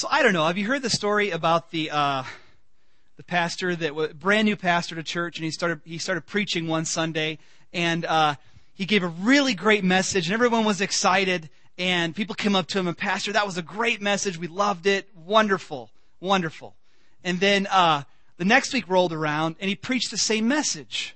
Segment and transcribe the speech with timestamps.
[0.00, 0.46] So I don't know.
[0.46, 2.22] Have you heard the story about the uh,
[3.18, 6.66] the pastor that was brand new pastor to church, and he started he started preaching
[6.66, 7.36] one Sunday,
[7.74, 8.36] and uh,
[8.72, 12.78] he gave a really great message, and everyone was excited, and people came up to
[12.78, 14.38] him and Pastor, that was a great message.
[14.38, 15.06] We loved it.
[15.14, 16.76] Wonderful, wonderful.
[17.22, 18.04] And then uh,
[18.38, 21.14] the next week rolled around, and he preached the same message,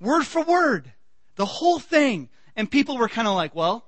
[0.00, 0.90] word for word,
[1.36, 3.84] the whole thing, and people were kind of like, well.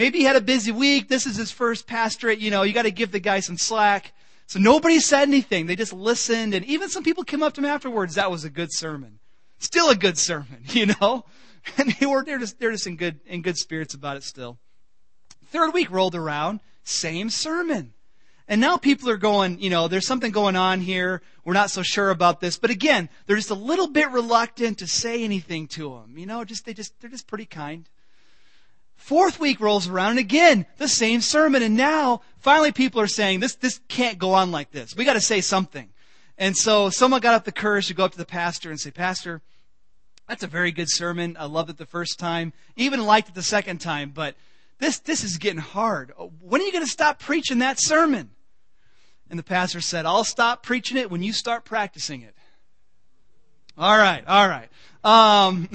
[0.00, 1.08] Maybe he had a busy week.
[1.08, 2.38] This is his first pastorate.
[2.38, 4.14] You know, you got to give the guy some slack.
[4.46, 5.66] So nobody said anything.
[5.66, 6.54] They just listened.
[6.54, 8.14] And even some people came up to him afterwards.
[8.14, 9.18] That was a good sermon.
[9.58, 11.26] Still a good sermon, you know?
[11.76, 14.58] And they were, they're just, they're just in good, in good spirits about it still.
[15.48, 16.60] Third week rolled around.
[16.82, 17.92] Same sermon.
[18.48, 21.20] And now people are going, you know, there's something going on here.
[21.44, 22.58] We're not so sure about this.
[22.58, 26.16] But again, they're just a little bit reluctant to say anything to him.
[26.16, 27.86] You know, just, they just, they're just pretty kind.
[29.00, 31.62] Fourth week rolls around and again, the same sermon.
[31.62, 34.94] And now, finally people are saying, this, this can't go on like this.
[34.94, 35.88] We gotta say something.
[36.36, 38.90] And so someone got up the courage to go up to the pastor and say,
[38.90, 39.40] Pastor,
[40.28, 41.34] that's a very good sermon.
[41.40, 42.52] I loved it the first time.
[42.76, 44.36] Even liked it the second time, but
[44.78, 46.12] this, this is getting hard.
[46.40, 48.30] When are you going to stop preaching that sermon?
[49.30, 52.34] And the pastor said, I'll stop preaching it when you start practicing it.
[53.78, 54.68] All right, all right.
[55.02, 55.68] Um,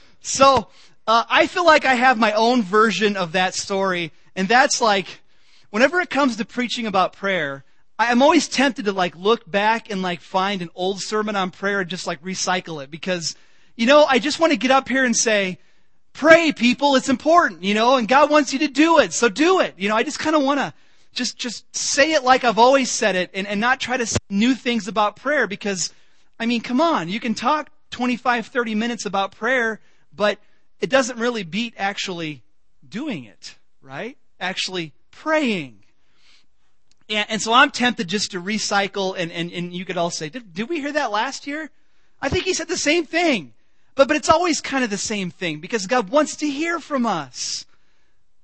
[0.20, 0.68] so,
[1.06, 5.20] uh, I feel like I have my own version of that story, and that's like,
[5.70, 7.64] whenever it comes to preaching about prayer,
[7.98, 11.80] I'm always tempted to like look back and like find an old sermon on prayer
[11.80, 13.36] and just like recycle it because,
[13.76, 15.58] you know, I just want to get up here and say,
[16.12, 19.60] pray people, it's important, you know, and God wants you to do it, so do
[19.60, 19.74] it.
[19.76, 20.72] You know, I just kind of want to
[21.12, 24.18] just, just say it like I've always said it and, and not try to say
[24.30, 25.92] new things about prayer because,
[26.38, 29.80] I mean, come on, you can talk 25, 30 minutes about prayer,
[30.14, 30.38] but
[30.82, 32.42] it doesn't really beat actually
[32.86, 34.18] doing it, right?
[34.40, 35.78] Actually praying.
[37.08, 40.28] And, and so I'm tempted just to recycle, and, and, and you could all say,
[40.28, 41.70] did, did we hear that last year?
[42.20, 43.54] I think he said the same thing.
[43.94, 47.06] But, but it's always kind of the same thing because God wants to hear from
[47.06, 47.64] us.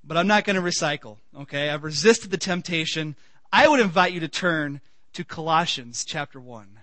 [0.03, 1.69] But I'm not going to recycle, okay?
[1.69, 3.15] I've resisted the temptation.
[3.51, 4.79] I would invite you to turn
[5.13, 6.78] to Colossians chapter 1.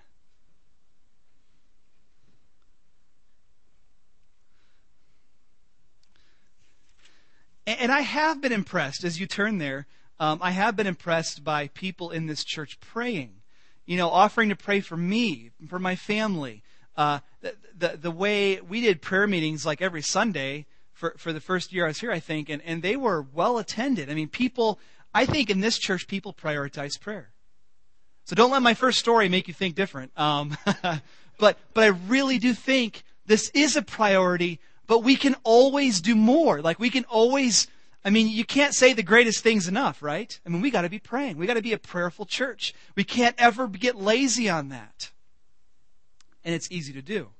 [7.66, 9.86] And I have been impressed as you turn there.
[10.20, 13.42] Um, I have been impressed by people in this church praying,
[13.84, 16.62] you know, offering to pray for me, for my family.
[16.96, 21.40] Uh, the, the, the way we did prayer meetings like every Sunday for, for the
[21.40, 24.08] first year I was here, I think, and, and they were well attended.
[24.08, 24.78] I mean, people,
[25.12, 27.32] I think in this church, people prioritize prayer.
[28.24, 30.12] So don't let my first story make you think different.
[30.16, 30.56] Um,
[31.38, 36.14] but, but I really do think this is a priority but we can always do
[36.14, 36.60] more.
[36.60, 37.68] Like we can always,
[38.04, 40.38] I mean, you can't say the greatest things enough, right?
[40.44, 41.36] I mean, we got to be praying.
[41.36, 42.74] We got to be a prayerful church.
[42.94, 45.10] We can't ever get lazy on that.
[46.44, 47.30] And it's easy to do.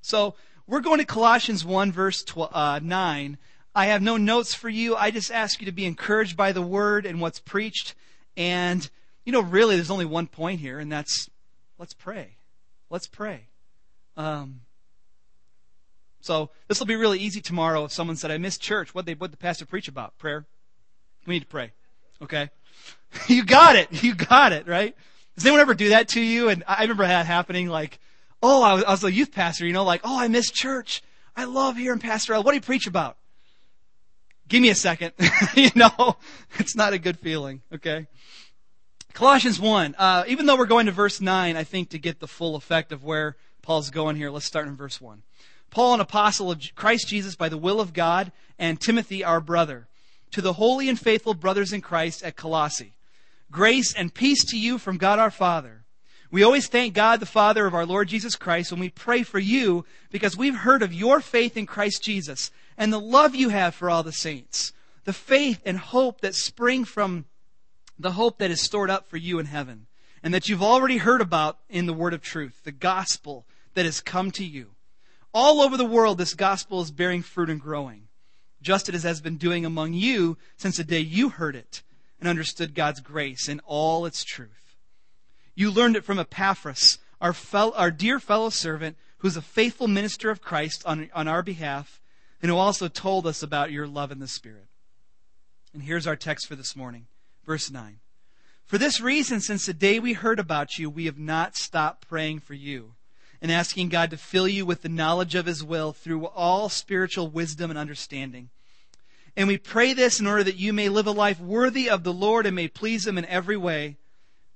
[0.00, 0.34] So
[0.66, 3.38] we're going to Colossians 1 verse 12, uh, 9.
[3.74, 4.96] I have no notes for you.
[4.96, 7.94] I just ask you to be encouraged by the word and what's preached.
[8.36, 8.88] And,
[9.24, 11.30] you know, really, there's only one point here, and that's
[11.78, 12.36] let's pray.
[12.90, 13.46] Let's pray.
[14.16, 14.60] Um,
[16.22, 18.94] so this will be really easy tomorrow if someone said, I missed church.
[18.94, 20.16] What what the pastor preach about?
[20.18, 20.46] Prayer.
[21.26, 21.72] We need to pray.
[22.22, 22.48] Okay?
[23.26, 24.02] you got it.
[24.02, 24.96] You got it, right?
[25.34, 26.48] Does anyone ever do that to you?
[26.48, 27.98] And I remember that happening like,
[28.40, 31.02] oh, I was, I was a youth pastor, you know, like, oh, I missed church.
[31.36, 32.42] I love hearing Pastor L.
[32.42, 33.16] What do you preach about?
[34.48, 35.12] Give me a second.
[35.54, 36.16] you know,
[36.58, 38.06] it's not a good feeling, okay?
[39.12, 39.96] Colossians 1.
[39.98, 42.92] Uh, even though we're going to verse 9, I think to get the full effect
[42.92, 45.22] of where Paul's going here, let's start in verse 1.
[45.72, 49.88] Paul, an apostle of Christ Jesus by the will of God, and Timothy, our brother,
[50.30, 52.92] to the holy and faithful brothers in Christ at Colossae.
[53.50, 55.84] Grace and peace to you from God our Father.
[56.30, 59.38] We always thank God, the Father of our Lord Jesus Christ, when we pray for
[59.38, 63.74] you because we've heard of your faith in Christ Jesus and the love you have
[63.74, 67.24] for all the saints, the faith and hope that spring from
[67.98, 69.86] the hope that is stored up for you in heaven,
[70.22, 74.02] and that you've already heard about in the word of truth, the gospel that has
[74.02, 74.71] come to you.
[75.34, 78.08] All over the world, this gospel is bearing fruit and growing,
[78.60, 81.82] just as it has been doing among you since the day you heard it
[82.20, 84.76] and understood God's grace in all its truth.
[85.54, 90.42] You learned it from Epaphras, our, our dear fellow servant, who's a faithful minister of
[90.42, 92.00] Christ on, on our behalf,
[92.42, 94.66] and who also told us about your love in the Spirit.
[95.72, 97.06] And here's our text for this morning,
[97.46, 98.00] verse 9.
[98.66, 102.40] For this reason, since the day we heard about you, we have not stopped praying
[102.40, 102.94] for you
[103.42, 107.28] and asking God to fill you with the knowledge of His will through all spiritual
[107.28, 108.50] wisdom and understanding,
[109.36, 112.12] And we pray this in order that you may live a life worthy of the
[112.12, 113.96] Lord and may please Him in every way,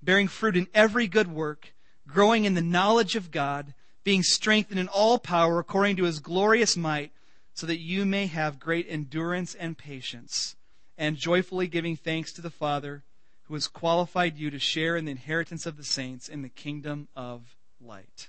[0.01, 1.75] bearing fruit in every good work,
[2.07, 3.75] growing in the knowledge of God,
[4.05, 7.11] being strengthened in all power according to His glorious might,
[7.55, 10.55] so that you may have great endurance and patience,
[10.97, 13.03] and joyfully giving thanks to the Father
[13.49, 17.09] who has qualified you to share in the inheritance of the saints in the kingdom
[17.17, 18.29] of light.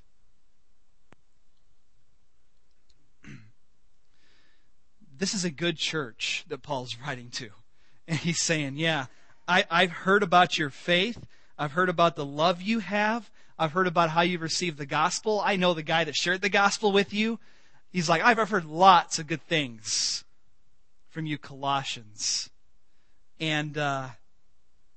[5.18, 7.50] This is a good church that Paul's writing to.
[8.08, 9.06] And he's saying, Yeah,
[9.48, 11.26] I, I've heard about your faith.
[11.58, 13.30] I've heard about the love you have.
[13.60, 15.42] I've heard about how you've received the gospel.
[15.44, 17.40] I know the guy that shared the gospel with you.
[17.92, 20.24] He's like, I've heard lots of good things
[21.10, 22.52] from you, Colossians.
[23.40, 24.10] And uh,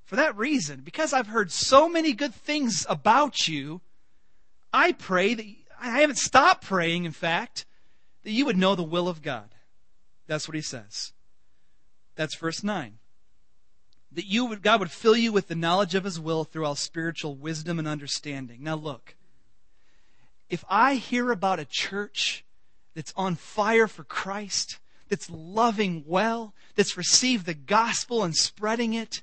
[0.05, 3.81] for that reason, because I've heard so many good things about you,
[4.73, 5.47] I pray that
[5.81, 7.65] I haven't stopped praying, in fact,
[8.25, 9.49] that you would know the will of God.
[10.31, 11.13] That's what he says.
[12.15, 12.99] That's verse 9.
[14.13, 16.77] That you would, God would fill you with the knowledge of his will through all
[16.77, 18.63] spiritual wisdom and understanding.
[18.63, 19.17] Now look,
[20.49, 22.45] if I hear about a church
[22.95, 24.79] that's on fire for Christ,
[25.09, 29.23] that's loving well, that's received the gospel and spreading it,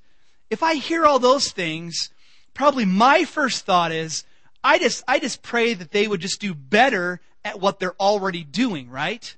[0.50, 2.10] if I hear all those things,
[2.54, 4.26] probably my first thought is,
[4.62, 8.44] I just, I just pray that they would just do better at what they're already
[8.44, 9.38] doing, right?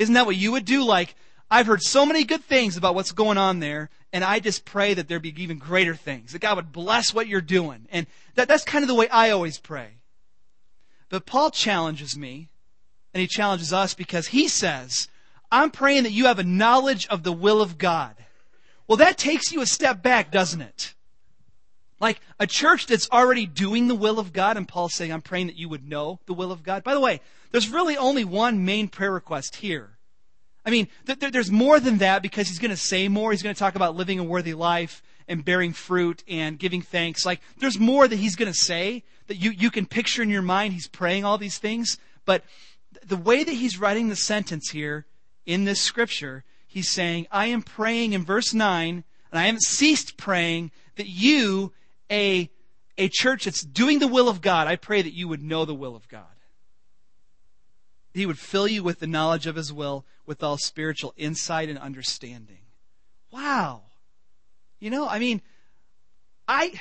[0.00, 0.82] Isn't that what you would do?
[0.82, 1.14] Like,
[1.50, 4.94] I've heard so many good things about what's going on there, and I just pray
[4.94, 7.86] that there be even greater things, that God would bless what you're doing.
[7.92, 9.98] And that, that's kind of the way I always pray.
[11.10, 12.48] But Paul challenges me,
[13.12, 15.08] and he challenges us because he says,
[15.52, 18.14] I'm praying that you have a knowledge of the will of God.
[18.88, 20.94] Well, that takes you a step back, doesn't it?
[22.00, 25.48] Like a church that's already doing the will of God, and Paul's saying, I'm praying
[25.48, 26.82] that you would know the will of God.
[26.84, 27.20] By the way,
[27.50, 29.98] there's really only one main prayer request here.
[30.64, 33.32] I mean, th- th- there's more than that because he's going to say more.
[33.32, 37.24] He's going to talk about living a worthy life and bearing fruit and giving thanks.
[37.24, 40.42] Like, there's more that he's going to say that you, you can picture in your
[40.42, 40.74] mind.
[40.74, 41.98] He's praying all these things.
[42.24, 42.44] But
[43.04, 45.06] the way that he's writing the sentence here
[45.46, 50.16] in this scripture, he's saying, I am praying in verse 9, and I haven't ceased
[50.16, 51.72] praying that you,
[52.10, 52.50] a,
[52.98, 55.74] a church that's doing the will of God, I pray that you would know the
[55.74, 56.24] will of God.
[58.12, 61.78] He would fill you with the knowledge of His will, with all spiritual insight and
[61.78, 62.58] understanding.
[63.30, 63.82] Wow.
[64.80, 65.42] You know, I mean,
[66.48, 66.80] I,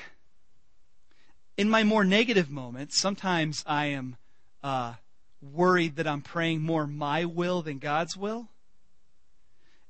[1.58, 4.18] in my more negative moments, sometimes I am
[4.64, 4.94] uh,
[5.42, 8.48] worried that I'm praying more my will than God's will.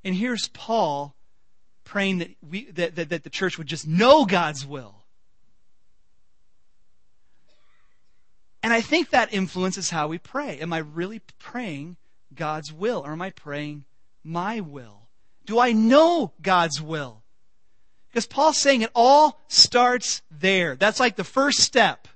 [0.03, 1.15] And here's Paul
[1.83, 4.98] praying that, we, that, that, that the church would just know God's will.
[8.61, 10.59] And I think that influences how we pray.
[10.59, 11.97] Am I really praying
[12.33, 13.85] God's will or am I praying
[14.23, 15.07] my will?
[15.45, 17.23] Do I know God's will?
[18.09, 20.75] Because Paul's saying it all starts there.
[20.75, 22.07] That's like the first step.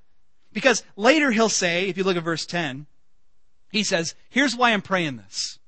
[0.51, 2.87] Because later he'll say, if you look at verse 10,
[3.71, 5.59] he says, Here's why I'm praying this.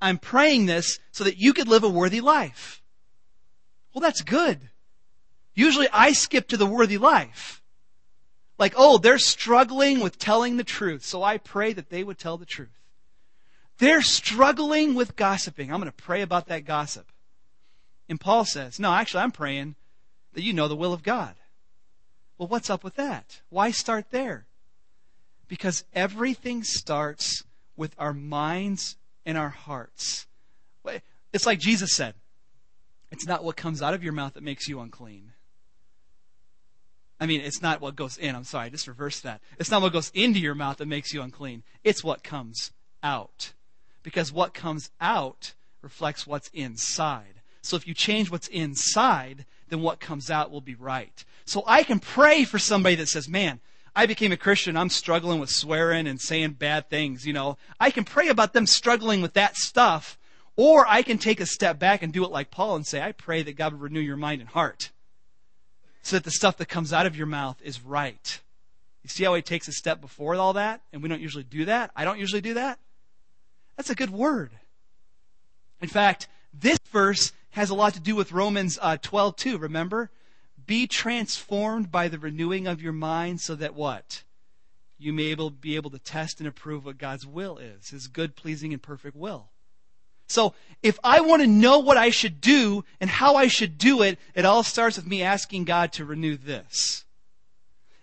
[0.00, 2.82] I'm praying this so that you could live a worthy life.
[3.94, 4.70] Well, that's good.
[5.54, 7.61] Usually I skip to the worthy life.
[8.62, 12.36] Like, oh, they're struggling with telling the truth, so I pray that they would tell
[12.36, 12.68] the truth.
[13.78, 15.72] They're struggling with gossiping.
[15.72, 17.10] I'm going to pray about that gossip.
[18.08, 19.74] And Paul says, no, actually, I'm praying
[20.34, 21.34] that you know the will of God.
[22.38, 23.40] Well, what's up with that?
[23.48, 24.46] Why start there?
[25.48, 27.42] Because everything starts
[27.76, 28.96] with our minds
[29.26, 30.28] and our hearts.
[31.32, 32.14] It's like Jesus said
[33.10, 35.32] it's not what comes out of your mouth that makes you unclean.
[37.22, 38.34] I mean, it's not what goes in.
[38.34, 39.40] I'm sorry, I just reversed that.
[39.56, 41.62] It's not what goes into your mouth that makes you unclean.
[41.84, 43.52] It's what comes out.
[44.02, 45.52] Because what comes out
[45.82, 47.40] reflects what's inside.
[47.60, 51.24] So if you change what's inside, then what comes out will be right.
[51.44, 53.60] So I can pray for somebody that says, man,
[53.94, 54.76] I became a Christian.
[54.76, 57.56] I'm struggling with swearing and saying bad things, you know.
[57.78, 60.18] I can pray about them struggling with that stuff.
[60.56, 63.12] Or I can take a step back and do it like Paul and say, I
[63.12, 64.90] pray that God would renew your mind and heart
[66.02, 68.40] so that the stuff that comes out of your mouth is right.
[69.02, 70.82] You see how he takes a step before all that?
[70.92, 71.90] And we don't usually do that?
[71.96, 72.78] I don't usually do that?
[73.76, 74.50] That's a good word.
[75.80, 80.10] In fact, this verse has a lot to do with Romans uh, 12 too, remember?
[80.66, 84.22] Be transformed by the renewing of your mind so that what?
[84.98, 88.36] You may able, be able to test and approve what God's will is, his good,
[88.36, 89.50] pleasing, and perfect will.
[90.32, 94.02] So if I want to know what I should do and how I should do
[94.02, 97.04] it, it all starts with me asking God to renew this.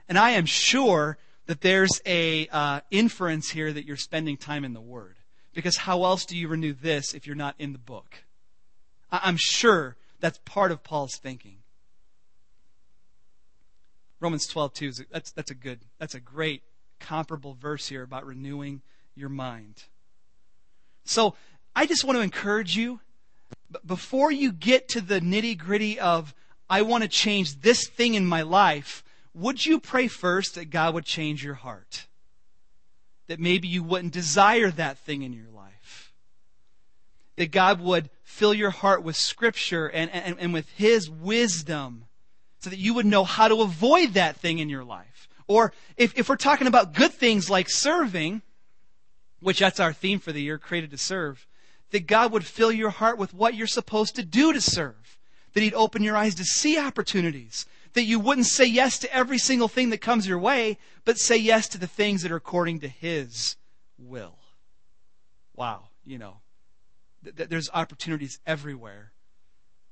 [0.07, 1.17] And I am sure
[1.48, 5.17] that there's a uh, inference here that you're spending time in the Word.
[5.53, 8.24] Because how else do you renew this if you're not in the book?
[9.12, 11.57] I'm sure that's part of Paul's thinking.
[14.19, 16.62] Romans 12, 2, that's, that's a good, that's a great
[17.00, 18.81] comparable verse here about renewing
[19.15, 19.86] your mind.
[21.05, 21.33] So
[21.79, 23.00] I just want to encourage you,
[23.86, 26.36] before you get to the nitty gritty of,
[26.69, 29.01] I want to change this thing in my life,
[29.33, 32.07] would you pray first that God would change your heart?
[33.27, 36.12] That maybe you wouldn't desire that thing in your life.
[37.38, 42.07] That God would fill your heart with Scripture and, and, and with His wisdom
[42.59, 45.29] so that you would know how to avoid that thing in your life.
[45.48, 48.41] Or if, if we're talking about good things like serving,
[49.39, 51.48] which that's our theme for the year, created to serve,
[51.91, 55.17] that God would fill your heart with what you're supposed to do to serve.
[55.53, 57.65] That He'd open your eyes to see opportunities.
[57.93, 61.38] That you wouldn't say yes to every single thing that comes your way, but say
[61.38, 63.55] yes to the things that are according to His
[63.98, 64.38] will.
[65.55, 66.38] Wow, you know,
[67.24, 69.12] th- there's opportunities everywhere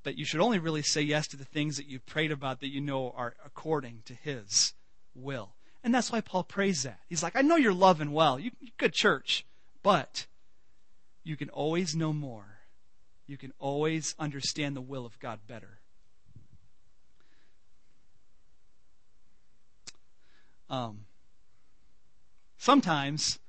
[0.08, 2.70] but you should only really say yes to the things that you've prayed about that
[2.72, 4.72] you know are according to His
[5.14, 5.56] will.
[5.84, 7.02] And that's why Paul prays that.
[7.10, 8.40] He's like, I know you're loving well.
[8.40, 9.46] You, good church,
[9.84, 10.26] but
[11.28, 12.60] you can always know more.
[13.28, 15.80] You can always understand the will of God better.
[20.70, 21.06] Um,
[22.58, 23.40] sometimes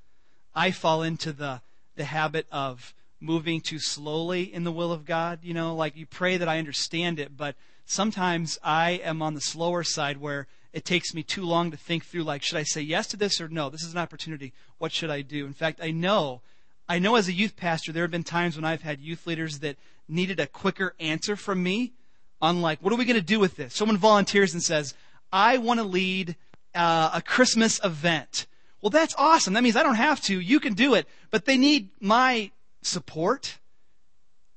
[0.53, 1.61] I fall into the,
[1.95, 5.39] the habit of moving too slowly in the will of God.
[5.41, 7.55] You know, like you pray that I understand it, but
[7.85, 12.05] sometimes I am on the slower side where it takes me too long to think
[12.05, 13.69] through like should I say yes to this or no?
[13.69, 14.53] This is an opportunity.
[14.77, 15.45] What should I do?
[15.45, 16.41] In fact, I know
[16.89, 19.59] I know as a youth pastor there have been times when I've had youth leaders
[19.59, 19.77] that
[20.07, 21.93] needed a quicker answer from me
[22.41, 23.75] on like what are we going to do with this?
[23.75, 24.95] Someone volunteers and says,
[25.31, 26.35] "I want to lead
[26.73, 28.47] uh, a Christmas event."
[28.81, 29.53] Well, that's awesome.
[29.53, 30.39] That means I don't have to.
[30.39, 31.07] You can do it.
[31.31, 33.57] But they need my support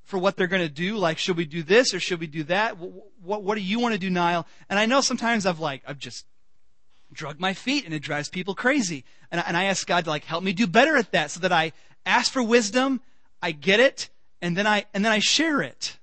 [0.03, 0.95] for what they're going to do.
[0.95, 2.77] Like, should we do this or should we do that?
[2.77, 4.47] What, what, what do you want to do, Niall?
[4.69, 6.25] And I know sometimes I've like, I've just
[7.11, 9.03] drug my feet and it drives people crazy.
[9.29, 11.51] And, and I ask God to like help me do better at that so that
[11.51, 11.73] I
[12.05, 13.01] ask for wisdom,
[13.41, 14.09] I get it,
[14.41, 15.97] and then I, and then I share it.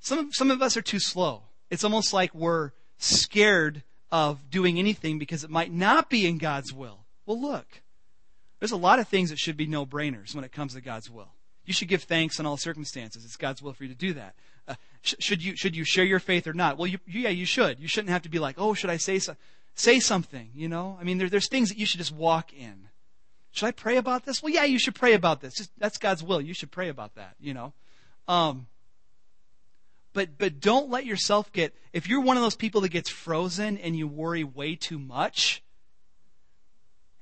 [0.00, 1.42] Some, some of us are too slow.
[1.70, 6.72] It's almost like we're scared of doing anything because it might not be in God's
[6.72, 7.00] will.
[7.26, 7.82] Well, look,
[8.58, 11.10] there's a lot of things that should be no brainers when it comes to God's
[11.10, 11.28] will.
[11.64, 13.24] You should give thanks in all circumstances.
[13.24, 14.34] It's God's will for you to do that.
[14.66, 16.78] Uh, sh- should you should you share your faith or not?
[16.78, 17.78] Well, you, yeah, you should.
[17.78, 19.36] You shouldn't have to be like, oh, should I say so-
[19.74, 20.48] say something?
[20.54, 22.87] You know, I mean, there, there's things that you should just walk in.
[23.52, 24.42] Should I pray about this?
[24.42, 25.54] Well, yeah, you should pray about this.
[25.54, 26.40] Just, that's God's will.
[26.40, 27.34] You should pray about that.
[27.40, 27.72] You know,
[28.26, 28.66] um,
[30.12, 31.74] but but don't let yourself get.
[31.92, 35.62] If you're one of those people that gets frozen and you worry way too much,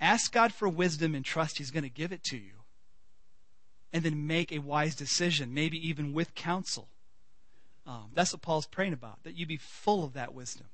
[0.01, 2.53] Ask God for wisdom and trust He's going to give it to you.
[3.93, 6.89] And then make a wise decision, maybe even with counsel.
[7.87, 10.67] Um, that's what Paul's praying about, that you be full of that wisdom.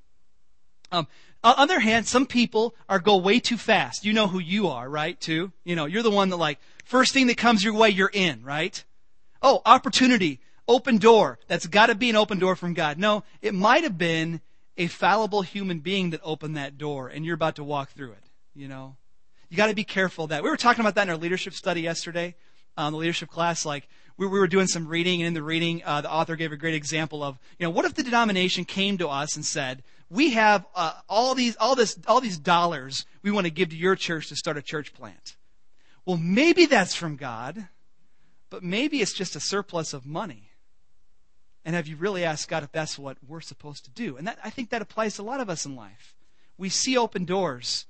[0.91, 1.07] Um,
[1.43, 4.05] on the other hand, some people are go way too fast.
[4.05, 5.19] You know who you are, right?
[5.19, 5.51] Too.
[5.63, 8.43] You know, you're the one that like first thing that comes your way, you're in,
[8.43, 8.83] right?
[9.41, 11.39] Oh, opportunity, open door.
[11.47, 12.97] That's got to be an open door from God.
[12.97, 14.39] No, it might have been
[14.77, 18.29] a fallible human being that opened that door, and you're about to walk through it.
[18.55, 18.95] You know,
[19.49, 21.81] you got to be careful that we were talking about that in our leadership study
[21.81, 22.35] yesterday,
[22.77, 23.65] um, the leadership class.
[23.65, 23.87] Like
[24.17, 26.57] we, we, were doing some reading, and in the reading, uh, the author gave a
[26.57, 30.31] great example of, you know, what if the denomination came to us and said, "We
[30.31, 33.95] have uh, all these, all this, all these dollars we want to give to your
[33.95, 35.35] church to start a church plant."
[36.05, 37.67] Well, maybe that's from God,
[38.49, 40.49] but maybe it's just a surplus of money.
[41.65, 44.17] And have you really asked God if that's what we're supposed to do?
[44.17, 46.13] And that, I think that applies to a lot of us in life.
[46.57, 47.85] We see open doors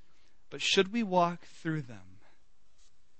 [0.53, 2.19] but should we walk through them?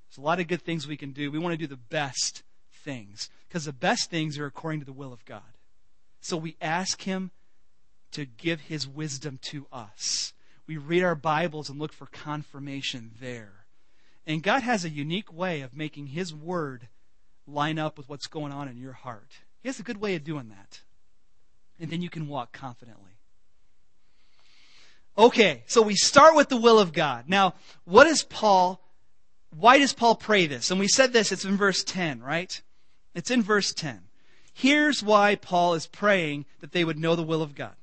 [0.08, 1.32] There's a lot of good things we can do.
[1.32, 4.94] We want to do the best things because the best things are according to the
[4.94, 5.42] will of God.
[6.22, 7.32] So we ask Him
[8.14, 10.34] to give His wisdom to us.
[10.66, 13.66] We read our Bibles and look for confirmation there.
[14.26, 16.88] And God has a unique way of making His Word
[17.46, 19.30] line up with what's going on in your heart.
[19.62, 20.82] He has a good way of doing that.
[21.80, 23.12] And then you can walk confidently.
[25.18, 27.26] Okay, so we start with the will of God.
[27.28, 27.54] Now,
[27.86, 28.82] what is Paul,
[29.56, 30.72] why does Paul pray this?
[30.72, 32.62] And we said this, it's in verse 10, right?
[33.14, 34.00] It's in verse 10.
[34.54, 37.76] Here's why Paul is praying that they would know the will of God.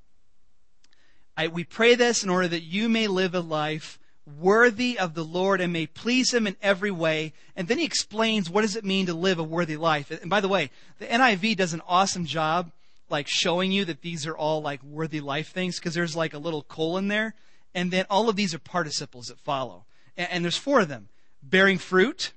[1.40, 3.98] I, we pray this in order that you may live a life
[4.38, 7.32] worthy of the Lord and may please Him in every way.
[7.56, 10.10] And then he explains what does it mean to live a worthy life.
[10.10, 12.72] And by the way, the NIV does an awesome job
[13.08, 16.38] like showing you that these are all like worthy life things because there's like a
[16.38, 17.34] little colon there.
[17.74, 19.86] And then all of these are participles that follow.
[20.18, 21.08] And, and there's four of them
[21.42, 22.32] bearing fruit,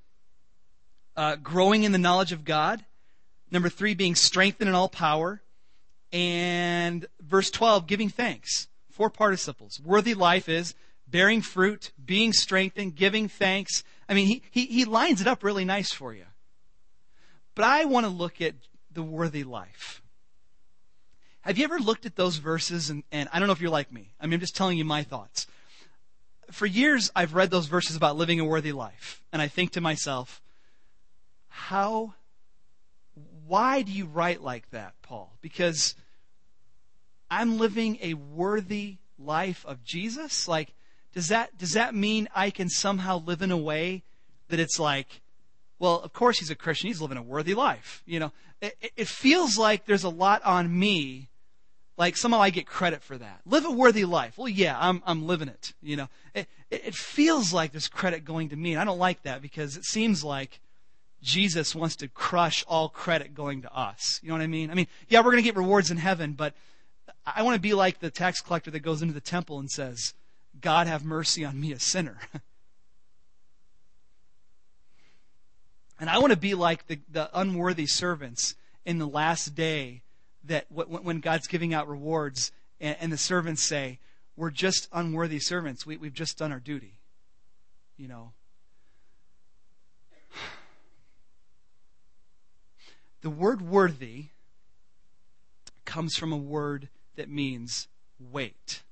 [1.17, 2.85] uh, growing in the knowledge of God.
[3.51, 5.41] Number three, being strengthened in all power.
[6.13, 8.69] And verse 12, giving thanks.
[8.93, 9.81] Four participles.
[9.83, 10.75] Worthy life is
[11.07, 13.83] bearing fruit, being strengthened, giving thanks.
[14.07, 16.25] I mean, he, he, he lines it up really nice for you.
[17.55, 18.53] But I want to look at
[18.91, 20.03] the worthy life.
[21.41, 23.91] Have you ever looked at those verses and, and I don't know if you're like
[23.91, 24.13] me.
[24.19, 25.47] I mean, I'm just telling you my thoughts.
[26.51, 29.23] For years, I've read those verses about living a worthy life.
[29.33, 30.39] And I think to myself,
[31.47, 32.13] how,
[33.47, 35.33] why do you write like that, Paul?
[35.41, 35.95] Because
[37.33, 40.47] I'm living a worthy life of Jesus?
[40.47, 40.73] Like,
[41.13, 44.03] does that, does that mean I can somehow live in a way
[44.49, 45.21] that it's like,
[45.79, 46.87] well, of course he's a Christian.
[46.87, 48.03] He's living a worthy life.
[48.05, 51.29] You know, it, it feels like there's a lot on me
[51.97, 53.41] like somehow I get credit for that.
[53.45, 54.37] Live a worthy life.
[54.37, 55.73] Well, yeah, I'm, I'm living it.
[55.81, 58.73] You know, it, it feels like there's credit going to me.
[58.73, 60.59] And I don't like that because it seems like
[61.21, 64.19] Jesus wants to crush all credit going to us.
[64.23, 64.71] You know what I mean?
[64.71, 66.53] I mean, yeah, we're going to get rewards in heaven, but
[67.25, 70.13] I want to be like the tax collector that goes into the temple and says,
[70.59, 72.17] God have mercy on me, a sinner.
[75.99, 80.01] and I want to be like the, the unworthy servants in the last day
[80.43, 82.51] that when God's giving out rewards
[82.81, 83.99] and, and the servants say,
[84.35, 85.85] We're just unworthy servants.
[85.85, 86.99] We, we've just done our duty.
[87.97, 88.33] You know.
[93.21, 94.25] The word worthy
[95.85, 97.87] comes from a word that means
[98.19, 98.83] weight.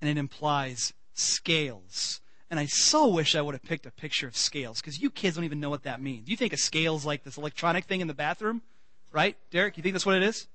[0.00, 2.20] And it implies scales.
[2.50, 5.36] And I so wish I would have picked a picture of scales because you kids
[5.36, 6.28] don't even know what that means.
[6.28, 8.62] You think a scale is like this electronic thing in the bathroom?
[9.12, 9.36] right?
[9.50, 10.48] Derek, you think that's what it is?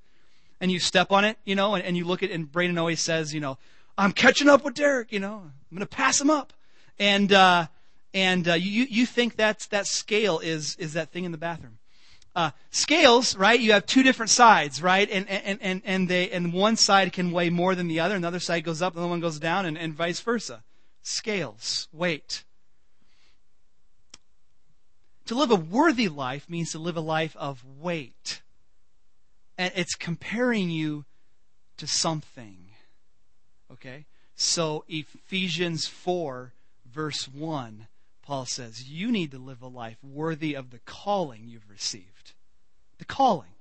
[0.61, 3.01] And you step on it, you know, and, and you look at, and Braden always
[3.01, 3.57] says, you know,
[3.97, 6.53] I'm catching up with Derek, you know, I'm going to pass him up.
[6.97, 7.67] And, uh,
[8.13, 11.77] and uh, you, you think that's, that scale is, is that thing in the bathroom.
[12.35, 13.59] Uh, scales, right?
[13.59, 15.09] You have two different sides, right?
[15.09, 18.23] And, and, and, and they, and one side can weigh more than the other, and
[18.23, 20.63] the other side goes up, and the one goes down, and, and vice versa.
[21.01, 22.43] Scales, weight.
[25.27, 28.41] To live a worthy life means to live a life of weight
[29.57, 31.05] and it's comparing you
[31.77, 32.57] to something.
[33.71, 34.05] Okay?
[34.35, 36.53] So, Ephesians 4,
[36.91, 37.87] verse 1,
[38.25, 42.33] Paul says, You need to live a life worthy of the calling you've received.
[42.97, 43.51] The calling.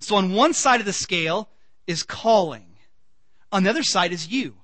[0.00, 1.48] So, on one side of the scale
[1.86, 2.76] is calling,
[3.50, 4.56] on the other side is you.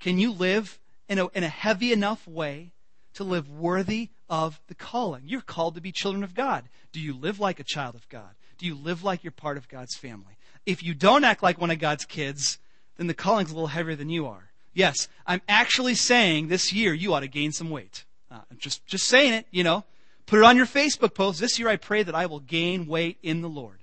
[0.00, 2.72] Can you live in a, in a heavy enough way
[3.14, 5.22] to live worthy of the calling?
[5.26, 6.64] You're called to be children of God.
[6.90, 8.34] Do you live like a child of God?
[8.58, 10.38] Do you live like you're part of God's family?
[10.66, 12.58] If you don't act like one of God's kids,
[12.96, 14.50] then the calling's a little heavier than you are.
[14.74, 18.04] Yes, I'm actually saying this year you ought to gain some weight.
[18.32, 19.84] Uh, I'm just, just saying it, you know.
[20.24, 21.40] Put it on your Facebook post.
[21.40, 23.80] This year I pray that I will gain weight in the Lord.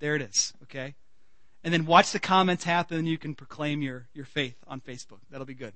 [0.00, 0.94] There it is, okay?
[1.62, 5.18] And then watch the comments happen and you can proclaim your, your faith on Facebook.
[5.30, 5.74] That'll be good.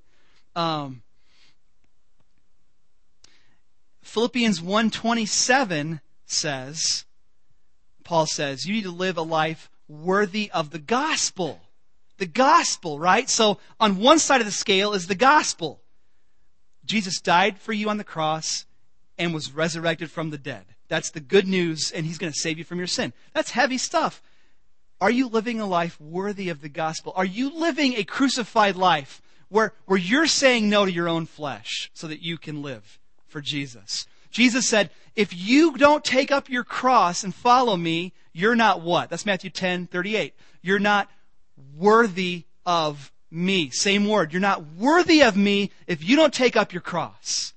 [0.57, 1.03] Um,
[4.03, 7.05] Philippians 127 says,
[8.03, 11.61] Paul says, you need to live a life worthy of the gospel.
[12.19, 13.31] The gospel, right?
[13.31, 15.81] So on one side of the scale is the gospel.
[16.91, 18.67] Jesus died for you on the cross
[19.17, 20.65] and was resurrected from the dead.
[20.89, 23.13] That's the good news, and he's going to save you from your sin.
[23.33, 24.21] That's heavy stuff.
[25.01, 27.13] Are you living a life worthy of the gospel?
[27.15, 31.91] Are you living a crucified life where, where you're saying no to your own flesh
[31.95, 32.99] so that you can live
[33.29, 34.07] for Jesus?
[34.33, 39.11] Jesus said, if you don't take up your cross and follow me, you're not what?
[39.11, 40.35] That's Matthew 10, 38.
[40.61, 41.09] You're not
[41.77, 43.71] worthy of me.
[43.71, 44.33] Same word.
[44.33, 47.55] You're not worthy of me if you don't take up your cross.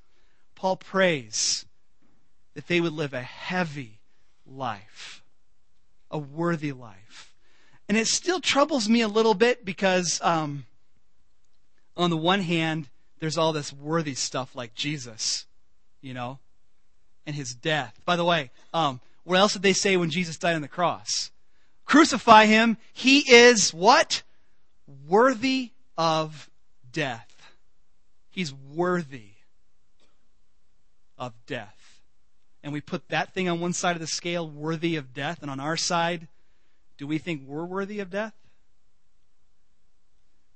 [0.55, 1.65] Paul prays
[2.53, 3.99] that they would live a heavy
[4.45, 5.23] life,
[6.11, 7.33] a worthy life.
[7.89, 10.65] And it still troubles me a little bit because, um,
[11.97, 15.45] on the one hand, there's all this worthy stuff like Jesus,
[16.01, 16.39] you know,
[17.25, 17.99] and his death.
[18.05, 21.31] By the way, um, what else did they say when Jesus died on the cross?
[21.85, 22.77] Crucify him.
[22.93, 24.23] He is what?
[25.07, 26.49] Worthy of
[26.91, 27.51] death.
[28.29, 29.31] He's worthy
[31.17, 32.01] of death.
[32.63, 35.51] And we put that thing on one side of the scale, worthy of death, and
[35.51, 36.27] on our side,
[36.97, 38.33] do we think we're worthy of death?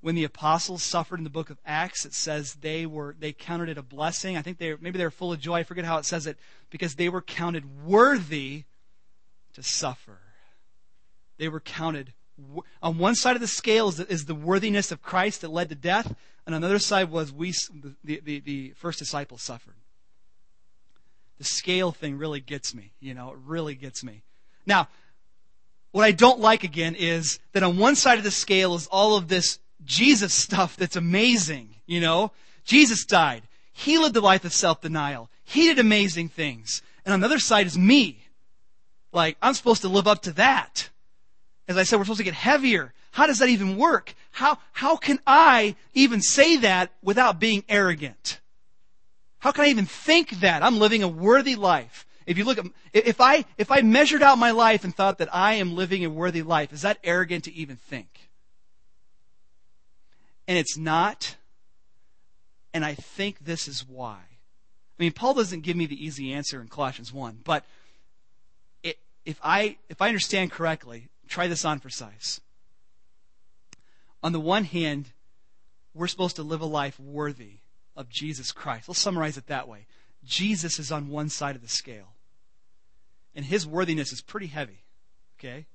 [0.07, 3.69] when the apostles suffered in the book of Acts, it says they were they counted
[3.69, 4.37] it a blessing.
[4.37, 5.55] I think they maybe they were full of joy.
[5.55, 6.37] I forget how it says it
[6.69, 8.63] because they were counted worthy
[9.53, 10.19] to suffer.
[11.37, 12.13] They were counted
[12.81, 15.69] on one side of the scale is the, is the worthiness of Christ that led
[15.69, 17.53] to death, and on the other side was we
[18.03, 19.75] the, the, the first disciples suffered.
[21.37, 24.23] The scale thing really gets me, you know, it really gets me.
[24.65, 24.87] Now,
[25.91, 29.15] what I don't like again is that on one side of the scale is all
[29.15, 32.31] of this Jesus stuff that's amazing, you know?
[32.65, 33.43] Jesus died.
[33.71, 35.29] He lived a life of self-denial.
[35.43, 36.81] He did amazing things.
[37.05, 38.25] And on the other side is me.
[39.13, 40.89] Like, I'm supposed to live up to that.
[41.67, 42.93] As I said, we're supposed to get heavier.
[43.11, 44.13] How does that even work?
[44.31, 48.39] How, how can I even say that without being arrogant?
[49.39, 50.63] How can I even think that?
[50.63, 52.05] I'm living a worthy life.
[52.25, 55.33] If you look at, if I, if I measured out my life and thought that
[55.33, 58.29] I am living a worthy life, is that arrogant to even think?
[60.47, 61.37] And it's not.
[62.73, 64.19] And I think this is why.
[64.19, 67.63] I mean, Paul doesn't give me the easy answer in Colossians 1, but
[68.83, 72.41] it, if I, if I understand correctly, try this on for size.
[74.23, 75.11] On the one hand,
[75.93, 77.59] we're supposed to live a life worthy
[77.95, 78.87] of Jesus Christ.
[78.87, 79.85] Let's summarize it that way.
[80.23, 82.13] Jesus is on one side of the scale
[83.37, 84.83] and his worthiness is pretty heavy.
[85.39, 85.67] Okay?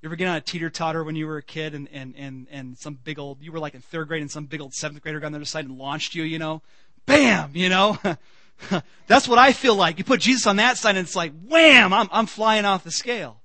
[0.00, 2.48] You ever get on a teeter totter when you were a kid and, and, and,
[2.50, 5.02] and some big old, you were like in third grade and some big old seventh
[5.02, 6.62] grader got on the other side and launched you, you know?
[7.06, 7.50] Bam!
[7.54, 7.98] You know?
[9.06, 9.98] That's what I feel like.
[9.98, 11.92] You put Jesus on that side and it's like, wham!
[11.92, 13.41] I'm, I'm flying off the scale.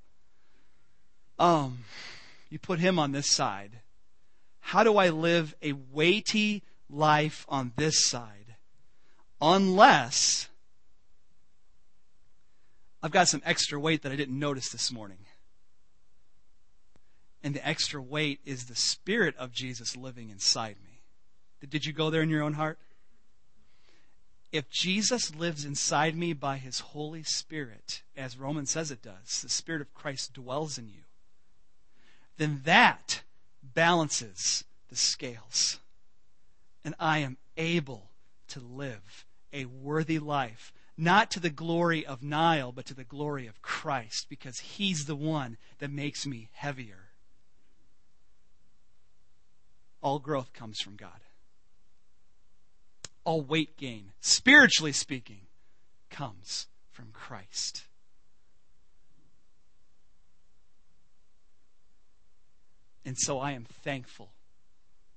[1.39, 1.85] Um,
[2.49, 3.79] you put him on this side.
[4.59, 8.55] How do I live a weighty life on this side?
[9.41, 10.49] Unless
[13.01, 15.19] I've got some extra weight that I didn't notice this morning.
[17.43, 21.67] And the extra weight is the Spirit of Jesus living inside me.
[21.69, 22.79] Did you go there in your own heart?
[24.51, 29.49] If Jesus lives inside me by his Holy Spirit, as Romans says it does, the
[29.49, 31.01] Spirit of Christ dwells in you,
[32.37, 33.21] then that
[33.63, 35.79] balances the scales.
[36.83, 38.11] And I am able
[38.49, 43.45] to live a worthy life not to the glory of Niall, but to the glory
[43.45, 47.09] of Christ, because He's the one that makes me heavier.
[50.01, 51.19] All growth comes from God.
[53.23, 55.41] All weight gain, spiritually speaking,
[56.09, 57.83] comes from Christ.
[63.07, 64.29] And so I am thankful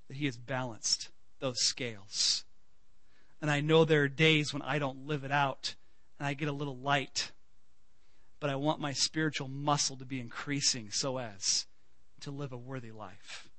[0.07, 2.45] that He has balanced those scales
[3.41, 5.75] and I know there are days when I don't live it out
[6.19, 7.31] and I get a little light.
[8.39, 11.65] But I want my spiritual muscle to be increasing so as
[12.21, 13.49] to live a worthy life.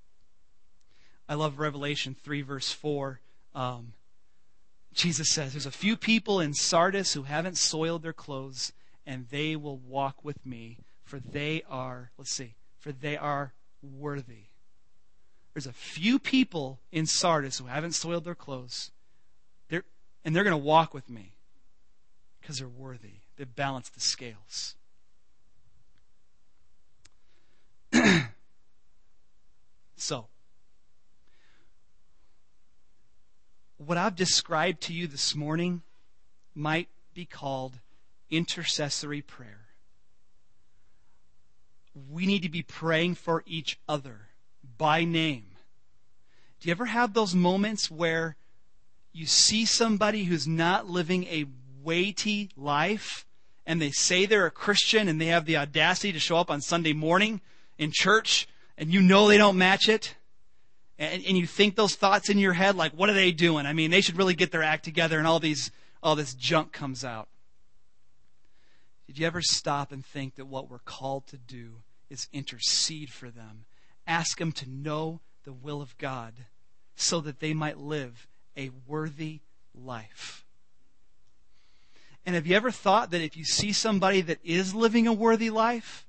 [1.29, 3.21] I love Revelation 3, verse 4.
[3.55, 3.92] Um,
[4.92, 8.73] Jesus says, There's a few people in Sardis who haven't soiled their clothes,
[9.07, 14.47] and they will walk with me, for they are, let's see, for they are worthy.
[15.55, 18.90] There's a few people in Sardis who haven't soiled their clothes,
[20.25, 21.33] and they're going to walk with me
[22.40, 23.21] because they're worthy.
[23.37, 24.77] They've balanced the scales.
[29.97, 30.27] so,
[33.79, 35.83] what I've described to you this morning
[36.55, 37.81] might be called
[38.31, 39.62] intercessory prayer.
[41.94, 44.28] We need to be praying for each other
[44.78, 45.46] by name.
[46.61, 48.37] Do you ever have those moments where
[49.12, 51.46] you see somebody who's not living a
[51.83, 53.26] weighty life
[53.66, 56.61] and they say they're a Christian and they have the audacity to show up on
[56.61, 57.40] Sunday morning
[57.78, 60.14] in church and you know they don't match it?
[60.98, 63.66] And, and you think those thoughts in your head like what are they doing?
[63.66, 65.70] I mean they should really get their act together and all these
[66.02, 67.28] all this junk comes out
[69.07, 71.77] did you ever stop and think that what we're called to do
[72.11, 73.65] is intercede for them
[74.07, 76.35] ask them to know the will of god
[76.95, 79.41] so that they might live a worthy
[79.75, 80.45] life.
[82.25, 85.51] And have you ever thought that if you see somebody that is living a worthy
[85.51, 86.07] life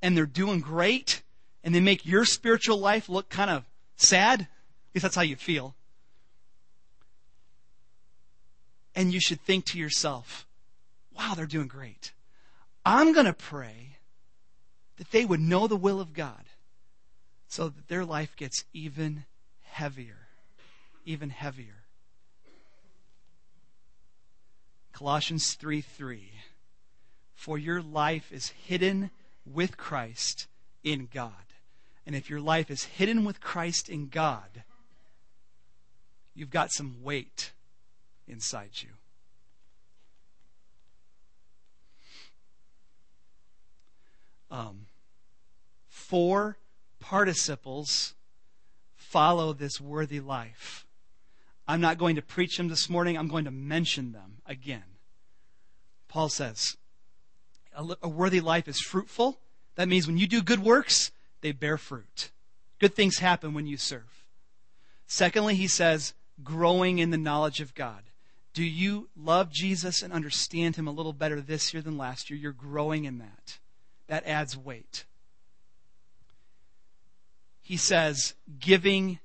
[0.00, 1.22] and they're doing great
[1.62, 3.64] and they make your spiritual life look kind of
[3.96, 4.42] sad?
[4.42, 4.48] At
[4.94, 5.74] least that's how you feel.
[8.94, 10.46] And you should think to yourself,
[11.16, 12.12] wow, they're doing great.
[12.84, 13.96] I'm going to pray
[14.96, 16.44] that they would know the will of God
[17.48, 19.24] so that their life gets even
[19.62, 20.22] heavier
[21.04, 21.84] even heavier.
[24.92, 26.30] Colossians 3 3.
[27.34, 29.10] For your life is hidden
[29.44, 30.46] with Christ
[30.84, 31.32] in God.
[32.06, 34.62] And if your life is hidden with Christ in God,
[36.34, 37.52] you've got some weight
[38.28, 38.90] inside you.
[44.52, 44.86] Um,
[45.88, 46.58] four
[47.00, 48.14] participles
[48.94, 50.86] follow this worthy life.
[51.66, 53.16] I'm not going to preach them this morning.
[53.16, 54.84] I'm going to mention them again.
[56.06, 56.76] Paul says,
[57.74, 59.38] a worthy life is fruitful,
[59.76, 61.10] That means when you do good works,
[61.40, 62.30] they bear fruit.
[62.78, 64.26] Good things happen when you serve.
[65.06, 66.12] Secondly, he says,
[66.44, 68.02] growing in the knowledge of God.
[68.52, 72.38] Do you love Jesus and understand him a little better this year than last year?
[72.38, 73.58] You're growing in that.
[74.12, 75.06] That adds weight.
[77.62, 79.20] He says, giving,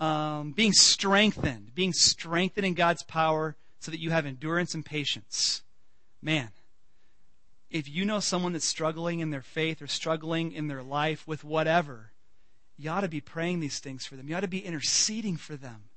[0.00, 5.60] um, being strengthened, being strengthened in God's power so that you have endurance and patience.
[6.22, 6.48] Man,
[7.70, 11.44] if you know someone that's struggling in their faith or struggling in their life with
[11.44, 12.12] whatever,
[12.78, 14.30] you ought to be praying these things for them.
[14.30, 15.90] You ought to be interceding for them.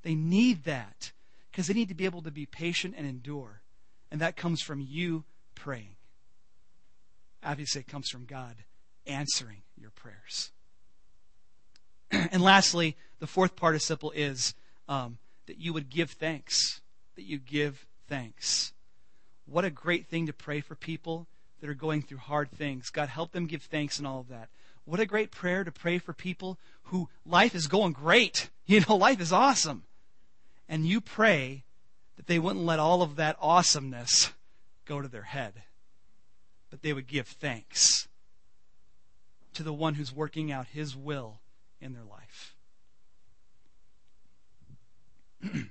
[0.00, 1.12] They need that
[1.50, 3.60] because they need to be able to be patient and endure.
[4.10, 5.95] And that comes from you praying.
[7.46, 8.56] Obviously, it comes from God
[9.06, 10.50] answering your prayers.
[12.10, 14.54] and lastly, the fourth participle is
[14.88, 16.80] um, that you would give thanks.
[17.14, 18.72] That you give thanks.
[19.46, 21.28] What a great thing to pray for people
[21.60, 22.90] that are going through hard things.
[22.90, 24.48] God, help them give thanks and all of that.
[24.84, 28.50] What a great prayer to pray for people who life is going great.
[28.68, 29.84] You know, life is awesome.
[30.68, 31.62] And you pray
[32.16, 34.32] that they wouldn't let all of that awesomeness
[34.84, 35.62] go to their head,
[36.70, 38.08] but they would give thanks
[39.54, 41.40] to the one who's working out his will
[41.80, 42.54] in their life.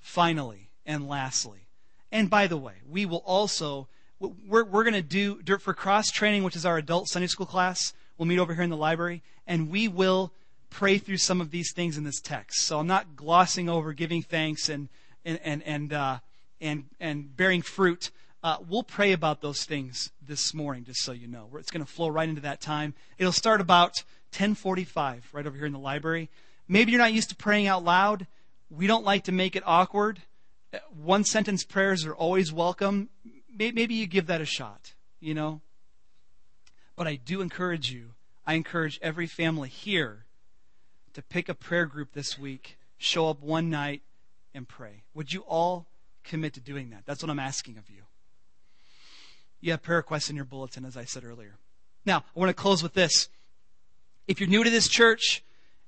[0.00, 1.66] Finally, and lastly,
[2.10, 3.86] and by the way, we will also
[4.20, 7.94] we're, we're going to do for cross training, which is our adult Sunday school class.
[8.18, 10.32] We'll meet over here in the library, and we will
[10.68, 12.62] pray through some of these things in this text.
[12.66, 14.88] So I'm not glossing over giving thanks and
[15.24, 16.18] and and and uh,
[16.60, 18.10] and, and bearing fruit.
[18.42, 21.48] Uh, we'll pray about those things this morning, just so you know.
[21.58, 22.94] It's going to flow right into that time.
[23.18, 26.30] It'll start about 10:45, right over here in the library.
[26.68, 28.26] Maybe you're not used to praying out loud.
[28.70, 30.22] We don't like to make it awkward.
[31.02, 33.08] One sentence prayers are always welcome
[33.68, 35.60] maybe you give that a shot, you know?
[36.96, 38.14] But I do encourage you,
[38.46, 40.24] I encourage every family here
[41.12, 44.02] to pick a prayer group this week, show up one night,
[44.54, 45.02] and pray.
[45.14, 45.86] Would you all
[46.24, 47.02] commit to doing that?
[47.06, 48.02] That's what I'm asking of you.
[49.60, 51.56] You have prayer requests in your bulletin, as I said earlier.
[52.06, 53.28] Now, I want to close with this.
[54.26, 55.42] If you're new to this church,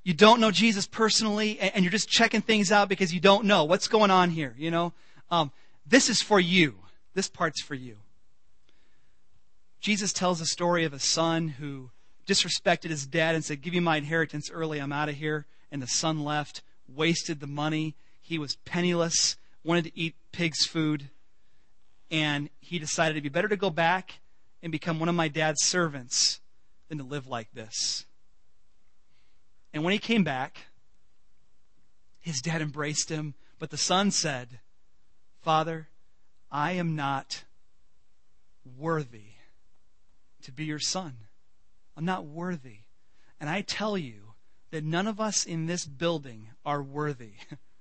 [0.05, 3.65] you don't know Jesus personally, and you're just checking things out because you don't know
[3.65, 4.93] what's going on here, you know,
[5.31, 5.53] um,
[5.87, 6.75] this is for you.
[7.15, 7.97] This part's for you.
[9.81, 11.91] Jesus tells a story of a son who
[12.27, 15.47] disrespected his dad and said, Give me my inheritance early, I'm out of here.
[15.71, 17.95] And the son left, wasted the money.
[18.21, 21.11] He was penniless, wanted to eat pig's food.
[22.11, 24.21] And he decided it'd be better to go back
[24.63, 26.41] and become one of my dad's servants
[26.89, 28.05] than to live like this.
[29.73, 30.67] And when he came back,
[32.21, 34.61] his dad embraced him, but the son said,
[35.41, 35.89] Father,
[36.51, 37.45] I am not
[38.79, 39.33] worthy
[40.43, 41.15] to be your son.
[41.97, 42.81] I'm not worthy.
[43.41, 44.35] And I tell you
[44.71, 47.33] that none of us in this building are worthy.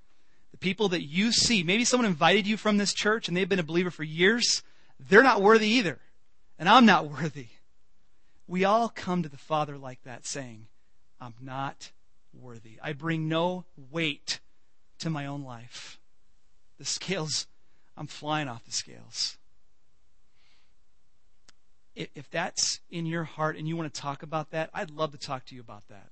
[0.51, 3.59] the people that you see, maybe someone invited you from this church and they've been
[3.59, 4.63] a believer for years,
[4.99, 5.99] they're not worthy either.
[6.59, 7.47] And I'm not worthy.
[8.47, 10.67] We all come to the Father like that, saying,
[11.19, 11.91] I'm not
[12.33, 12.79] worthy.
[12.83, 14.39] I bring no weight
[14.99, 15.99] to my own life.
[16.77, 17.47] The scales
[17.97, 19.37] I'm flying off the scales.
[21.93, 25.17] If that's in your heart and you want to talk about that, I'd love to
[25.17, 26.07] talk to you about that.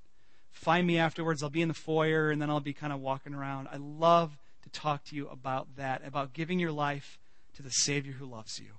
[0.60, 1.42] Find me afterwards.
[1.42, 3.68] I'll be in the foyer and then I'll be kind of walking around.
[3.72, 7.18] I love to talk to you about that, about giving your life
[7.54, 8.72] to the Savior who loves you.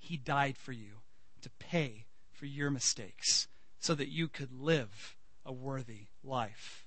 [0.00, 1.02] He died for you
[1.42, 3.46] to pay for your mistakes
[3.78, 5.14] so that you could live
[5.46, 6.86] a worthy life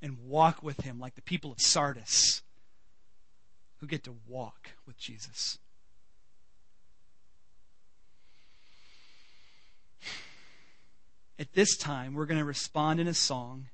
[0.00, 2.40] and walk with Him like the people of Sardis
[3.80, 5.58] who get to walk with Jesus.
[11.38, 13.66] At this time, we're going to respond in a song,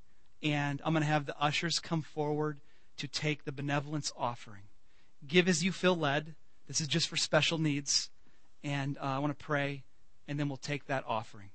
[0.43, 2.61] and I'm going to have the ushers come forward
[2.97, 4.63] to take the benevolence offering.
[5.27, 6.35] Give as you feel led.
[6.67, 8.11] This is just for special needs.
[8.65, 9.85] And uh, I want to pray,
[10.27, 11.51] and then we'll take that offering.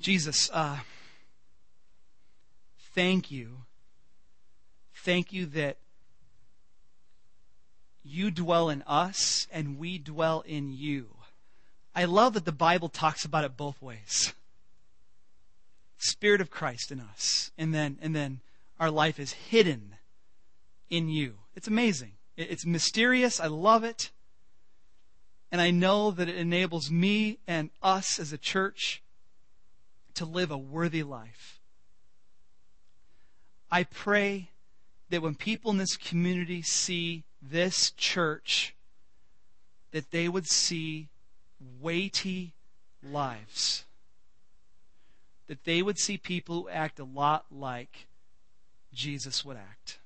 [0.00, 0.78] Jesus, uh,
[2.94, 3.58] thank you.
[4.94, 5.78] Thank you that
[8.06, 11.08] you dwell in us and we dwell in you.
[11.94, 14.34] I love that the Bible talks about it both ways.
[15.98, 18.40] Spirit of Christ in us, and then and then
[18.78, 19.94] our life is hidden
[20.90, 21.36] in you.
[21.54, 22.12] It's amazing.
[22.36, 23.40] It's mysterious.
[23.40, 24.10] I love it.
[25.50, 29.02] And I know that it enables me and us as a church
[30.14, 31.60] to live a worthy life.
[33.70, 34.50] I pray
[35.08, 38.74] that when people in this community see this church,
[39.92, 41.08] that they would see
[41.80, 42.52] weighty
[43.02, 43.84] lives.
[45.46, 48.06] That they would see people who act a lot like
[48.92, 49.98] Jesus would act.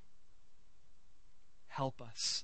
[1.67, 2.43] Help us.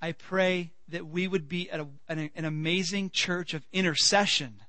[0.00, 4.60] I pray that we would be a, an, an amazing church of intercession,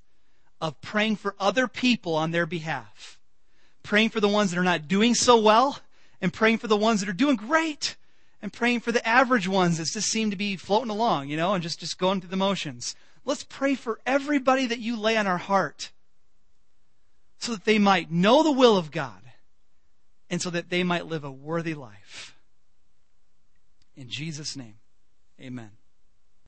[0.60, 3.20] of praying for other people on their behalf,
[3.84, 5.80] praying for the ones that are not doing so well,
[6.22, 7.96] and praying for the ones that are doing great,
[8.42, 11.54] and praying for the average ones that just seem to be floating along, you know,
[11.54, 12.96] and just, just going through the motions.
[13.26, 15.92] Let's pray for everybody that you lay on our heart
[17.40, 19.22] so that they might know the will of God
[20.30, 22.36] and so that they might live a worthy life.
[23.96, 24.76] In Jesus' name,
[25.42, 25.77] amen.